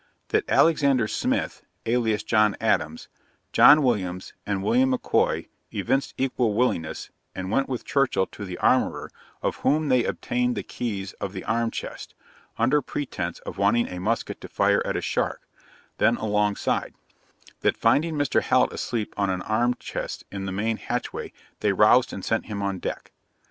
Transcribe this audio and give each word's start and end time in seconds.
That 0.29 0.49
Alexander 0.49 1.07
Smith 1.07 1.61
(alias 1.85 2.23
John 2.23 2.57
Adams), 2.59 3.07
John 3.53 3.83
Williams, 3.83 4.33
and 4.47 4.63
William 4.63 4.89
M'Koy, 4.89 5.47
evinced 5.69 6.15
equal 6.17 6.55
willingness, 6.55 7.11
and 7.35 7.51
went 7.51 7.69
with 7.69 7.85
Churchill 7.85 8.25
to 8.25 8.43
the 8.43 8.57
armourer, 8.57 9.11
of 9.43 9.57
whom 9.57 9.89
they 9.89 10.03
obtained 10.05 10.55
the 10.55 10.63
keys 10.63 11.13
of 11.21 11.33
the 11.33 11.43
arm 11.45 11.69
chest, 11.69 12.15
under 12.57 12.81
pretence 12.81 13.37
of 13.41 13.59
wanting 13.59 13.89
a 13.89 13.99
musket 13.99 14.41
to 14.41 14.47
fire 14.47 14.81
at 14.87 14.97
a 14.97 15.01
shark, 15.01 15.47
then 15.99 16.17
alongside; 16.17 16.95
that 17.59 17.77
finding 17.77 18.15
Mr. 18.15 18.41
Hallet 18.41 18.73
asleep 18.73 19.13
on 19.17 19.29
an 19.29 19.43
arm 19.43 19.75
chest 19.77 20.23
in 20.31 20.45
the 20.47 20.51
main 20.51 20.77
hatchway, 20.77 21.31
they 21.59 21.73
roused 21.73 22.11
and 22.11 22.25
sent 22.25 22.47
him 22.47 22.63
on 22.63 22.79
deck. 22.79 23.11